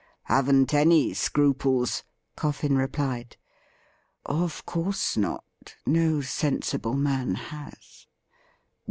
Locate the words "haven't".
0.33-0.73